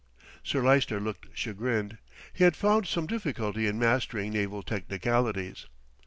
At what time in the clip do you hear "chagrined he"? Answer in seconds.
1.37-2.43